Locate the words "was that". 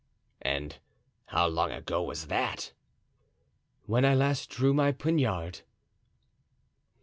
2.01-2.73